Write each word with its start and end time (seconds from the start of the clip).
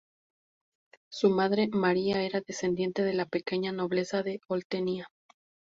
Su 1.11 1.29
madre, 1.29 1.67
Maria, 1.67 2.23
era 2.23 2.41
descendiente 2.41 3.03
de 3.03 3.13
la 3.13 3.27
pequeña 3.27 3.71
nobleza 3.71 4.23
de 4.23 4.41
Oltenia. 4.47 5.07